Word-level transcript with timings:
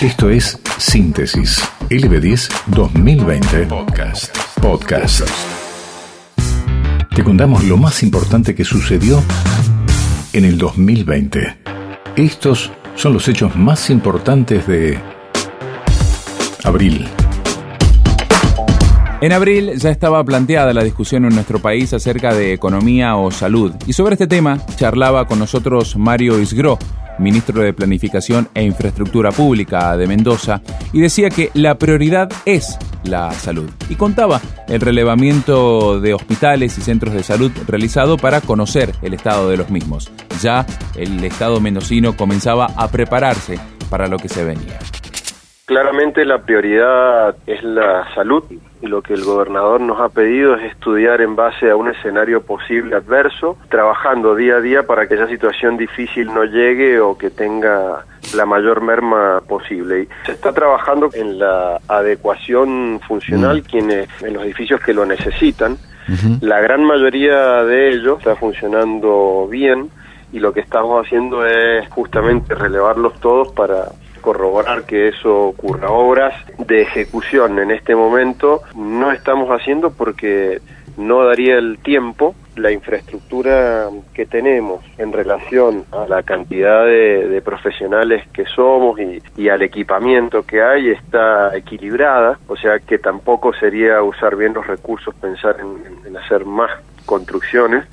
Esto 0.00 0.30
es 0.30 0.58
Síntesis 0.78 1.62
LB10 1.90 2.48
2020 2.68 3.66
Podcast. 3.66 4.34
Podcast. 4.58 5.28
Te 7.14 7.22
contamos 7.22 7.64
lo 7.64 7.76
más 7.76 8.02
importante 8.02 8.54
que 8.54 8.64
sucedió 8.64 9.22
en 10.32 10.46
el 10.46 10.56
2020. 10.56 11.54
Estos 12.16 12.72
son 12.94 13.12
los 13.12 13.28
hechos 13.28 13.54
más 13.56 13.90
importantes 13.90 14.66
de 14.66 14.98
abril. 16.64 17.06
En 19.20 19.32
abril 19.32 19.72
ya 19.76 19.90
estaba 19.90 20.24
planteada 20.24 20.72
la 20.72 20.82
discusión 20.82 21.26
en 21.26 21.34
nuestro 21.34 21.58
país 21.58 21.92
acerca 21.92 22.32
de 22.32 22.54
economía 22.54 23.16
o 23.16 23.30
salud, 23.30 23.74
y 23.86 23.92
sobre 23.92 24.14
este 24.14 24.26
tema 24.26 24.64
charlaba 24.76 25.26
con 25.26 25.38
nosotros 25.38 25.94
Mario 25.98 26.40
Isgro, 26.40 26.78
ministro 27.20 27.62
de 27.62 27.72
Planificación 27.72 28.48
e 28.54 28.62
Infraestructura 28.64 29.30
Pública 29.30 29.96
de 29.96 30.06
Mendoza, 30.06 30.62
y 30.92 31.00
decía 31.00 31.30
que 31.30 31.50
la 31.54 31.76
prioridad 31.76 32.30
es 32.44 32.78
la 33.04 33.32
salud. 33.32 33.70
Y 33.88 33.94
contaba 33.94 34.40
el 34.68 34.80
relevamiento 34.80 36.00
de 36.00 36.14
hospitales 36.14 36.76
y 36.78 36.82
centros 36.82 37.14
de 37.14 37.22
salud 37.22 37.52
realizado 37.66 38.16
para 38.16 38.40
conocer 38.40 38.94
el 39.02 39.14
estado 39.14 39.48
de 39.48 39.56
los 39.56 39.70
mismos. 39.70 40.10
Ya 40.42 40.66
el 40.96 41.22
Estado 41.24 41.60
mendocino 41.60 42.16
comenzaba 42.16 42.66
a 42.76 42.88
prepararse 42.88 43.58
para 43.90 44.06
lo 44.06 44.18
que 44.18 44.28
se 44.28 44.44
venía. 44.44 44.78
Claramente 45.70 46.24
la 46.24 46.38
prioridad 46.38 47.36
es 47.46 47.62
la 47.62 48.12
salud 48.12 48.42
y 48.82 48.86
lo 48.88 49.02
que 49.02 49.14
el 49.14 49.22
gobernador 49.22 49.80
nos 49.80 50.00
ha 50.00 50.08
pedido 50.08 50.56
es 50.56 50.64
estudiar 50.64 51.20
en 51.20 51.36
base 51.36 51.70
a 51.70 51.76
un 51.76 51.88
escenario 51.88 52.42
posible 52.42 52.96
adverso, 52.96 53.56
trabajando 53.68 54.34
día 54.34 54.56
a 54.56 54.60
día 54.60 54.82
para 54.82 55.06
que 55.06 55.14
esa 55.14 55.28
situación 55.28 55.76
difícil 55.76 56.26
no 56.26 56.44
llegue 56.44 56.98
o 56.98 57.16
que 57.16 57.30
tenga 57.30 58.04
la 58.34 58.46
mayor 58.46 58.80
merma 58.80 59.42
posible. 59.46 60.00
Y 60.00 60.08
se 60.26 60.32
está 60.32 60.52
trabajando 60.52 61.08
en 61.14 61.38
la 61.38 61.78
adecuación 61.86 63.00
funcional 63.06 63.58
mm. 63.58 63.62
quienes 63.62 64.08
en 64.22 64.34
los 64.34 64.42
edificios 64.42 64.80
que 64.80 64.92
lo 64.92 65.06
necesitan. 65.06 65.78
La 66.40 66.60
gran 66.60 66.82
mayoría 66.82 67.62
de 67.62 67.90
ellos 67.90 68.18
está 68.18 68.34
funcionando 68.34 69.46
bien 69.48 69.88
y 70.32 70.40
lo 70.40 70.52
que 70.52 70.58
estamos 70.58 71.06
haciendo 71.06 71.46
es 71.46 71.88
justamente 71.90 72.56
relevarlos 72.56 73.20
todos 73.20 73.52
para 73.52 73.92
corroborar 74.20 74.84
que 74.84 75.08
eso 75.08 75.48
ocurra. 75.48 75.90
Obras 75.90 76.34
de 76.58 76.82
ejecución 76.82 77.58
en 77.58 77.70
este 77.70 77.94
momento 77.94 78.62
no 78.74 79.12
estamos 79.12 79.48
haciendo 79.50 79.90
porque 79.90 80.60
no 80.96 81.24
daría 81.24 81.56
el 81.56 81.78
tiempo, 81.78 82.34
la 82.56 82.70
infraestructura 82.70 83.88
que 84.12 84.26
tenemos 84.26 84.84
en 84.98 85.12
relación 85.12 85.84
a 85.92 86.06
la 86.06 86.22
cantidad 86.22 86.84
de, 86.84 87.40
profesionales 87.44 88.28
que 88.32 88.44
somos 88.44 88.98
y, 89.36 89.48
al 89.48 89.62
equipamiento 89.62 90.42
que 90.42 90.62
hay 90.62 90.90
está 90.90 91.56
equilibrada, 91.56 92.38
o 92.48 92.56
sea 92.56 92.78
que 92.80 92.98
tampoco 92.98 93.52
sería 93.54 94.02
usar 94.02 94.36
bien 94.36 94.52
los 94.52 94.66
recursos 94.66 95.14
pensar 95.14 95.56
en 96.06 96.16
hacer 96.16 96.44
más 96.44 96.70
construcciones. 97.06 97.86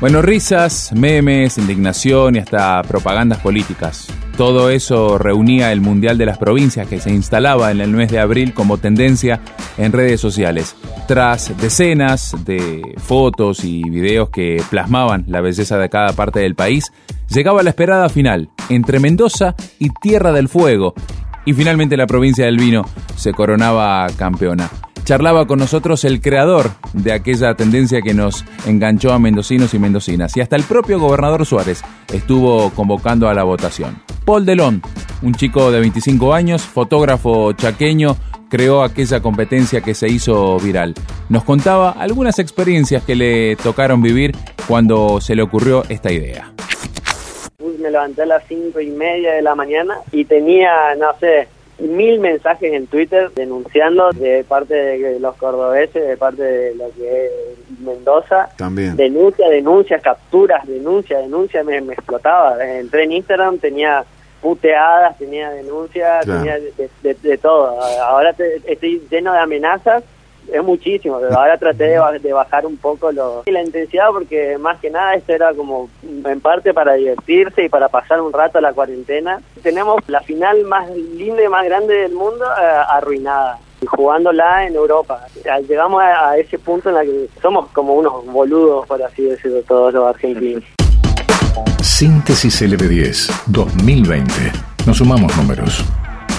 Bueno, 0.00 0.22
risas, 0.22 0.92
memes, 0.94 1.58
indignación 1.58 2.36
y 2.36 2.38
hasta 2.38 2.82
propagandas 2.82 3.38
políticas. 3.38 4.06
Todo 4.36 4.70
eso 4.70 5.18
reunía 5.18 5.72
el 5.72 5.80
Mundial 5.80 6.16
de 6.16 6.26
las 6.26 6.38
Provincias 6.38 6.86
que 6.86 7.00
se 7.00 7.10
instalaba 7.10 7.72
en 7.72 7.80
el 7.80 7.90
mes 7.90 8.08
de 8.12 8.20
abril 8.20 8.54
como 8.54 8.78
tendencia 8.78 9.40
en 9.76 9.90
redes 9.90 10.20
sociales. 10.20 10.76
Tras 11.08 11.52
decenas 11.60 12.36
de 12.44 12.80
fotos 12.98 13.64
y 13.64 13.82
videos 13.90 14.30
que 14.30 14.62
plasmaban 14.70 15.24
la 15.26 15.40
belleza 15.40 15.78
de 15.78 15.88
cada 15.88 16.12
parte 16.12 16.38
del 16.38 16.54
país, 16.54 16.92
llegaba 17.28 17.64
la 17.64 17.70
esperada 17.70 18.08
final 18.08 18.50
entre 18.68 19.00
Mendoza 19.00 19.56
y 19.80 19.88
Tierra 20.00 20.30
del 20.30 20.48
Fuego. 20.48 20.94
Y 21.44 21.54
finalmente 21.54 21.96
la 21.96 22.06
provincia 22.06 22.44
del 22.44 22.58
vino 22.58 22.84
se 23.16 23.32
coronaba 23.32 24.06
campeona 24.16 24.70
charlaba 25.08 25.46
con 25.46 25.58
nosotros 25.58 26.04
el 26.04 26.20
creador 26.20 26.68
de 26.92 27.12
aquella 27.12 27.54
tendencia 27.54 28.02
que 28.02 28.12
nos 28.12 28.44
enganchó 28.66 29.10
a 29.10 29.18
mendocinos 29.18 29.72
y 29.72 29.78
mendocinas. 29.78 30.36
Y 30.36 30.42
hasta 30.42 30.54
el 30.54 30.64
propio 30.64 31.00
gobernador 31.00 31.46
Suárez 31.46 31.82
estuvo 32.12 32.68
convocando 32.74 33.26
a 33.26 33.32
la 33.32 33.42
votación. 33.42 34.02
Paul 34.26 34.44
Delon, 34.44 34.82
un 35.22 35.34
chico 35.34 35.72
de 35.72 35.80
25 35.80 36.34
años, 36.34 36.60
fotógrafo 36.60 37.54
chaqueño, 37.54 38.16
creó 38.50 38.82
aquella 38.82 39.20
competencia 39.20 39.80
que 39.80 39.94
se 39.94 40.08
hizo 40.08 40.58
viral. 40.58 40.92
Nos 41.30 41.42
contaba 41.42 41.92
algunas 41.92 42.38
experiencias 42.38 43.02
que 43.02 43.16
le 43.16 43.56
tocaron 43.56 44.02
vivir 44.02 44.36
cuando 44.66 45.22
se 45.22 45.34
le 45.34 45.40
ocurrió 45.40 45.84
esta 45.88 46.12
idea. 46.12 46.52
Me 47.80 47.90
levanté 47.90 48.24
a 48.24 48.26
las 48.26 48.44
cinco 48.46 48.78
y 48.78 48.90
media 48.90 49.32
de 49.32 49.40
la 49.40 49.54
mañana 49.54 49.94
y 50.12 50.26
tenía, 50.26 50.94
no 50.98 51.18
sé, 51.18 51.48
mil 51.78 52.18
mensajes 52.20 52.72
en 52.72 52.86
Twitter 52.86 53.30
denunciando 53.34 54.10
de 54.10 54.44
parte 54.44 54.74
de 54.74 55.20
los 55.20 55.36
cordobeses, 55.36 56.06
de 56.06 56.16
parte 56.16 56.42
de 56.42 56.74
lo 56.74 56.90
que 56.90 57.26
es 57.26 57.32
Mendoza. 57.80 58.48
También. 58.56 58.96
Denuncia, 58.96 59.48
denuncia, 59.48 59.98
capturas, 60.00 60.66
denuncia, 60.66 61.18
denuncia, 61.18 61.62
me, 61.62 61.78
explotaba. 61.78 62.56
Entré 62.64 63.04
en 63.04 63.12
Instagram, 63.12 63.58
tenía 63.58 64.04
puteadas, 64.40 65.16
tenía 65.18 65.50
denuncias, 65.50 66.24
tenía 66.24 66.58
de, 67.02 67.38
todo. 67.38 67.80
Ahora 68.02 68.34
estoy 68.66 69.02
lleno 69.10 69.32
de 69.32 69.38
amenazas 69.38 70.02
es 70.52 70.64
muchísimo, 70.64 71.18
pero 71.20 71.38
ahora 71.38 71.58
traté 71.58 71.84
de, 71.84 72.32
bajar 72.32 72.66
un 72.66 72.76
poco 72.76 73.12
lo, 73.12 73.42
la 73.46 73.62
intensidad 73.62 74.08
porque 74.12 74.58
más 74.58 74.78
que 74.80 74.90
nada 74.90 75.14
esto 75.14 75.32
era 75.32 75.52
como 75.54 75.88
en 76.02 76.40
parte 76.40 76.72
para 76.72 76.94
divertirse 76.94 77.64
y 77.64 77.68
para 77.68 77.88
pasar 77.88 78.20
un 78.20 78.32
rato 78.32 78.60
la 78.60 78.72
cuarentena. 78.72 79.40
Tenemos 79.62 80.02
la 80.08 80.20
final 80.20 80.64
más 80.64 80.90
linda 80.90 81.42
y 81.42 81.48
más 81.48 81.64
grande 81.64 81.94
del 81.94 82.12
mundo 82.12 82.44
eh, 82.44 82.82
arruinada 82.88 83.58
jugándola 83.86 84.66
en 84.66 84.74
Europa. 84.74 85.20
Llegamos 85.68 86.02
a, 86.02 86.36
ese 86.36 86.58
punto 86.58 86.90
en 86.90 86.96
el 86.96 87.06
que 87.06 87.40
somos 87.40 87.68
como 87.72 87.94
unos 87.94 88.26
boludos, 88.26 88.86
por 88.86 89.02
así 89.02 89.22
decirlo, 89.22 89.62
todos 89.62 89.94
los 89.94 90.06
argentinos. 90.06 90.64
Síntesis 91.82 92.62
LB10 92.62 93.44
2020. 93.46 94.32
Nos 94.86 94.98
sumamos 94.98 95.36
números. 95.36 95.84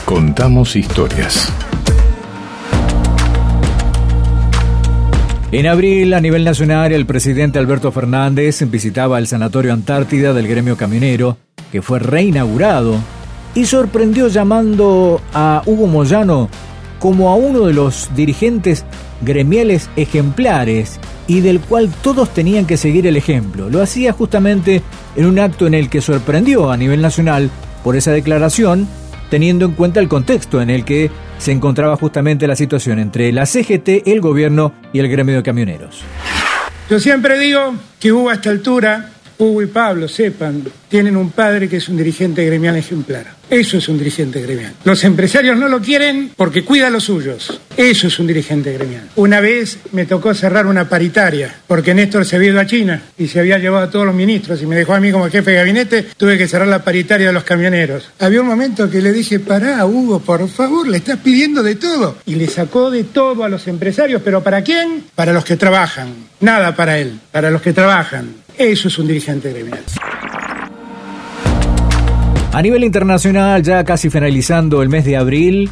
Contamos 0.05 0.75
historias. 0.75 1.53
En 5.51 5.65
abril, 5.65 6.13
a 6.13 6.21
nivel 6.21 6.43
nacional, 6.43 6.91
el 6.91 7.07
presidente 7.07 7.57
Alberto 7.57 7.91
Fernández 7.91 8.63
visitaba 8.69 9.17
el 9.17 9.25
Sanatorio 9.25 9.73
Antártida 9.73 10.31
del 10.31 10.47
gremio 10.47 10.77
camionero, 10.77 11.37
que 11.71 11.81
fue 11.81 11.97
reinaugurado, 11.97 12.99
y 13.55 13.65
sorprendió 13.65 14.27
llamando 14.27 15.19
a 15.33 15.63
Hugo 15.65 15.87
Moyano 15.87 16.49
como 16.99 17.29
a 17.29 17.35
uno 17.35 17.65
de 17.65 17.73
los 17.73 18.11
dirigentes 18.15 18.85
gremiales 19.21 19.89
ejemplares 19.95 20.99
y 21.25 21.39
del 21.41 21.59
cual 21.61 21.89
todos 22.03 22.31
tenían 22.31 22.67
que 22.67 22.77
seguir 22.77 23.07
el 23.07 23.17
ejemplo. 23.17 23.71
Lo 23.71 23.81
hacía 23.81 24.13
justamente 24.13 24.83
en 25.15 25.25
un 25.25 25.39
acto 25.39 25.65
en 25.65 25.73
el 25.73 25.89
que 25.89 26.01
sorprendió 26.01 26.69
a 26.69 26.77
nivel 26.77 27.01
nacional 27.01 27.49
por 27.83 27.95
esa 27.95 28.11
declaración 28.11 28.87
teniendo 29.31 29.65
en 29.65 29.71
cuenta 29.71 29.99
el 29.99 30.09
contexto 30.09 30.61
en 30.61 30.69
el 30.69 30.85
que 30.85 31.09
se 31.39 31.51
encontraba 31.51 31.95
justamente 31.95 32.45
la 32.45 32.55
situación 32.55 32.99
entre 32.99 33.31
la 33.31 33.47
CGT, 33.47 34.07
el 34.07 34.21
gobierno 34.21 34.73
y 34.93 34.99
el 34.99 35.09
gremio 35.09 35.37
de 35.37 35.43
camioneros. 35.43 36.03
Yo 36.89 36.99
siempre 36.99 37.39
digo 37.39 37.75
que 37.99 38.11
hubo 38.11 38.29
a 38.29 38.33
esta 38.33 38.49
altura 38.51 39.09
Hugo 39.39 39.61
y 39.61 39.67
Pablo, 39.67 40.09
sepan, 40.09 40.65
tienen 40.89 41.15
un 41.15 41.31
padre 41.31 41.69
que 41.69 41.77
es 41.77 41.87
un 41.87 41.95
dirigente 41.95 42.45
gremial 42.45 42.75
ejemplar. 42.75 43.39
Eso 43.49 43.77
es 43.77 43.87
un 43.87 43.97
dirigente 43.97 44.41
gremial. 44.41 44.73
Los 44.83 45.01
empresarios 45.05 45.57
no 45.57 45.69
lo 45.69 45.79
quieren 45.79 46.31
porque 46.35 46.65
cuida 46.65 46.87
a 46.87 46.89
los 46.89 47.05
suyos. 47.05 47.61
Eso 47.77 48.07
es 48.07 48.19
un 48.19 48.27
dirigente 48.27 48.73
gremial. 48.73 49.07
Una 49.15 49.39
vez 49.39 49.79
me 49.93 50.05
tocó 50.05 50.33
cerrar 50.33 50.67
una 50.67 50.89
paritaria 50.89 51.55
porque 51.65 51.93
Néstor 51.93 52.25
se 52.25 52.35
había 52.35 52.49
ido 52.49 52.59
a 52.59 52.67
China 52.67 53.01
y 53.17 53.27
se 53.27 53.39
había 53.39 53.57
llevado 53.57 53.85
a 53.85 53.89
todos 53.89 54.05
los 54.05 54.13
ministros 54.13 54.61
y 54.61 54.65
me 54.65 54.75
dejó 54.75 54.93
a 54.93 54.99
mí 54.99 55.09
como 55.09 55.29
jefe 55.29 55.51
de 55.51 55.57
gabinete. 55.57 56.07
Tuve 56.17 56.37
que 56.37 56.47
cerrar 56.47 56.67
la 56.67 56.83
paritaria 56.83 57.27
de 57.27 57.33
los 57.33 57.45
camioneros. 57.45 58.11
Había 58.19 58.41
un 58.41 58.47
momento 58.47 58.89
que 58.89 59.01
le 59.01 59.13
dije, 59.13 59.39
pará, 59.39 59.85
Hugo, 59.85 60.19
por 60.19 60.47
favor, 60.49 60.85
le 60.85 60.97
estás 60.97 61.19
pidiendo 61.19 61.63
de 61.63 61.75
todo. 61.75 62.17
Y 62.25 62.35
le 62.35 62.47
sacó 62.47 62.91
de 62.91 63.05
todo 63.05 63.45
a 63.45 63.49
los 63.49 63.67
empresarios. 63.69 64.21
¿Pero 64.21 64.43
para 64.43 64.63
quién? 64.63 65.05
Para 65.15 65.31
los 65.31 65.45
que 65.45 65.55
trabajan. 65.55 66.13
Nada 66.41 66.75
para 66.75 66.99
él, 66.99 67.17
para 67.31 67.49
los 67.49 67.61
que 67.61 67.71
trabajan. 67.71 68.35
Eso 68.59 68.89
es 68.89 68.99
un 68.99 69.07
dirigente 69.07 69.53
gremial. 69.53 69.79
A 72.51 72.61
nivel 72.61 72.83
internacional, 72.83 73.63
ya 73.63 73.85
casi 73.85 74.09
finalizando 74.09 74.81
el 74.81 74.89
mes 74.89 75.05
de 75.05 75.15
abril, 75.15 75.69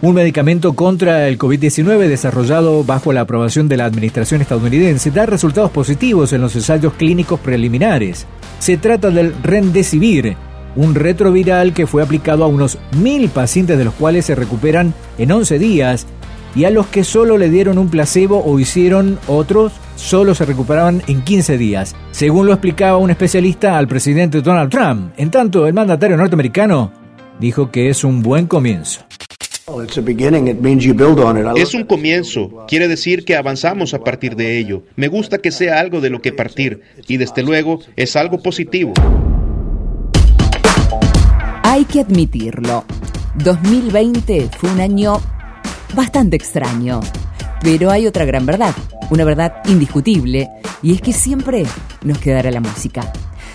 un 0.00 0.14
medicamento 0.14 0.72
contra 0.72 1.28
el 1.28 1.36
COVID-19 1.36 2.08
desarrollado 2.08 2.82
bajo 2.82 3.12
la 3.12 3.20
aprobación 3.20 3.68
de 3.68 3.76
la 3.76 3.84
administración 3.84 4.40
estadounidense 4.40 5.10
da 5.10 5.26
resultados 5.26 5.70
positivos 5.70 6.32
en 6.32 6.40
los 6.40 6.56
ensayos 6.56 6.94
clínicos 6.94 7.40
preliminares. 7.40 8.26
Se 8.58 8.78
trata 8.78 9.10
del 9.10 9.34
Remdesivir, 9.42 10.34
un 10.76 10.94
retroviral 10.94 11.74
que 11.74 11.86
fue 11.86 12.02
aplicado 12.02 12.44
a 12.44 12.48
unos 12.48 12.78
mil 13.02 13.28
pacientes 13.28 13.76
de 13.76 13.84
los 13.84 13.92
cuales 13.92 14.24
se 14.24 14.34
recuperan 14.34 14.94
en 15.18 15.30
11 15.30 15.58
días 15.58 16.06
y 16.54 16.64
a 16.64 16.70
los 16.70 16.86
que 16.86 17.04
solo 17.04 17.36
le 17.36 17.50
dieron 17.50 17.76
un 17.76 17.90
placebo 17.90 18.42
o 18.42 18.58
hicieron 18.58 19.18
otros 19.26 19.72
solo 19.96 20.34
se 20.34 20.44
recuperaban 20.44 21.02
en 21.08 21.22
15 21.22 21.58
días, 21.58 21.96
según 22.12 22.46
lo 22.46 22.52
explicaba 22.52 22.98
un 22.98 23.10
especialista 23.10 23.76
al 23.76 23.88
presidente 23.88 24.42
Donald 24.42 24.70
Trump. 24.70 25.12
En 25.16 25.30
tanto, 25.30 25.66
el 25.66 25.74
mandatario 25.74 26.16
norteamericano 26.16 26.92
dijo 27.40 27.70
que 27.70 27.88
es 27.88 28.04
un 28.04 28.22
buen 28.22 28.46
comienzo. 28.46 29.00
Es 31.56 31.74
un 31.74 31.84
comienzo, 31.84 32.66
quiere 32.68 32.86
decir 32.86 33.24
que 33.24 33.36
avanzamos 33.36 33.94
a 33.94 33.98
partir 33.98 34.36
de 34.36 34.58
ello. 34.58 34.84
Me 34.94 35.08
gusta 35.08 35.38
que 35.38 35.50
sea 35.50 35.80
algo 35.80 36.00
de 36.00 36.08
lo 36.08 36.22
que 36.22 36.32
partir 36.32 36.82
y 37.08 37.16
desde 37.16 37.42
luego 37.42 37.80
es 37.96 38.14
algo 38.14 38.40
positivo. 38.40 38.92
Hay 41.64 41.84
que 41.84 42.00
admitirlo, 42.00 42.84
2020 43.42 44.50
fue 44.56 44.70
un 44.70 44.80
año 44.80 45.20
bastante 45.94 46.36
extraño, 46.36 47.00
pero 47.60 47.90
hay 47.90 48.06
otra 48.06 48.24
gran 48.24 48.46
verdad, 48.46 48.72
una 49.10 49.24
verdad 49.24 49.62
indiscutible, 49.66 50.48
y 50.82 50.94
es 50.94 51.00
que 51.00 51.12
siempre 51.12 51.64
nos 52.02 52.18
quedará 52.18 52.50
la 52.50 52.60
música. 52.60 53.12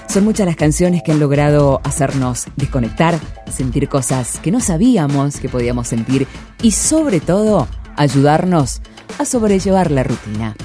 Son 0.08 0.26
muchas 0.26 0.46
las 0.46 0.56
canciones 0.56 1.04
que 1.04 1.12
han 1.12 1.20
logrado 1.20 1.80
hacernos 1.84 2.48
desconectar, 2.58 3.18
sentir 3.50 3.88
cosas 3.88 4.40
que 4.40 4.52
no 4.52 4.60
sabíamos 4.60 5.38
que 5.38 5.48
podíamos 5.48 5.88
sentir 5.88 6.28
y 6.62 6.72
sobre 6.72 7.22
todo 7.22 7.68
ayudarnos 7.96 8.82
a 9.20 9.26
sobrellevar 9.26 9.90
la 9.90 10.04
rutina. 10.04 10.56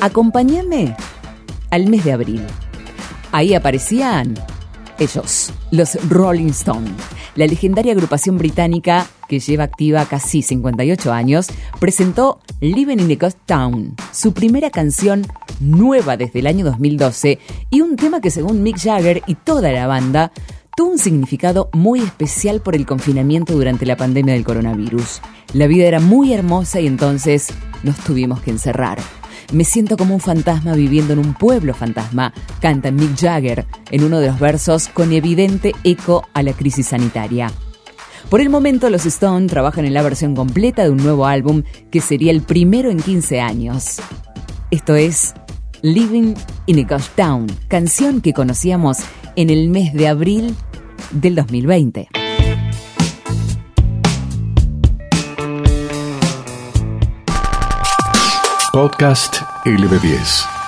Acompáñame 0.00 0.96
al 1.70 1.88
mes 1.88 2.04
de 2.04 2.12
abril. 2.12 2.42
Ahí 3.32 3.54
aparecían 3.54 4.34
ellos, 4.98 5.50
los 5.70 5.96
Rolling 6.08 6.50
Stones. 6.50 6.92
La 7.36 7.46
legendaria 7.46 7.92
agrupación 7.92 8.36
británica, 8.36 9.06
que 9.30 9.38
lleva 9.38 9.62
activa 9.62 10.04
casi 10.06 10.42
58 10.42 11.12
años, 11.12 11.46
presentó 11.78 12.40
Living 12.60 12.98
in 12.98 13.06
the 13.06 13.14
Ghost 13.14 13.38
Town, 13.46 13.94
su 14.10 14.32
primera 14.32 14.70
canción 14.70 15.24
nueva 15.60 16.16
desde 16.16 16.40
el 16.40 16.48
año 16.48 16.64
2012 16.64 17.38
y 17.70 17.80
un 17.80 17.94
tema 17.94 18.20
que 18.20 18.32
según 18.32 18.64
Mick 18.64 18.78
Jagger 18.78 19.22
y 19.28 19.36
toda 19.36 19.70
la 19.70 19.86
banda 19.86 20.32
tuvo 20.76 20.90
un 20.90 20.98
significado 20.98 21.70
muy 21.72 22.00
especial 22.00 22.60
por 22.60 22.74
el 22.74 22.86
confinamiento 22.86 23.52
durante 23.52 23.86
la 23.86 23.96
pandemia 23.96 24.34
del 24.34 24.42
coronavirus. 24.42 25.20
La 25.54 25.68
vida 25.68 25.84
era 25.84 26.00
muy 26.00 26.32
hermosa 26.32 26.80
y 26.80 26.88
entonces 26.88 27.50
nos 27.84 27.98
tuvimos 27.98 28.40
que 28.40 28.50
encerrar. 28.50 28.98
Me 29.52 29.62
siento 29.62 29.96
como 29.96 30.14
un 30.14 30.20
fantasma 30.20 30.74
viviendo 30.74 31.12
en 31.12 31.20
un 31.20 31.34
pueblo 31.34 31.72
fantasma, 31.72 32.32
canta 32.60 32.90
Mick 32.90 33.16
Jagger 33.16 33.64
en 33.92 34.02
uno 34.02 34.18
de 34.18 34.26
los 34.26 34.40
versos 34.40 34.88
con 34.88 35.12
evidente 35.12 35.72
eco 35.84 36.26
a 36.34 36.42
la 36.42 36.52
crisis 36.52 36.88
sanitaria. 36.88 37.52
Por 38.28 38.40
el 38.40 38.50
momento, 38.50 38.90
los 38.90 39.06
Stone 39.06 39.46
trabajan 39.46 39.84
en 39.84 39.94
la 39.94 40.02
versión 40.02 40.36
completa 40.36 40.84
de 40.84 40.90
un 40.90 40.98
nuevo 40.98 41.26
álbum 41.26 41.62
que 41.90 42.00
sería 42.00 42.30
el 42.30 42.42
primero 42.42 42.90
en 42.90 43.00
15 43.00 43.40
años. 43.40 44.00
Esto 44.70 44.94
es 44.94 45.34
Living 45.82 46.34
in 46.66 46.84
a 46.84 46.88
Ghost 46.88 47.16
Town, 47.16 47.46
canción 47.68 48.20
que 48.20 48.32
conocíamos 48.32 48.98
en 49.36 49.50
el 49.50 49.68
mes 49.68 49.92
de 49.94 50.08
abril 50.08 50.54
del 51.10 51.34
2020. 51.34 52.08
Podcast 58.72 59.36
LB10. 59.64 60.59